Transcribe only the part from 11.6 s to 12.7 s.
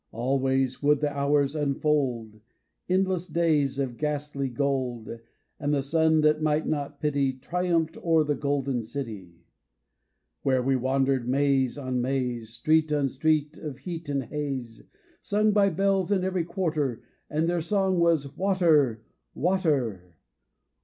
on maze,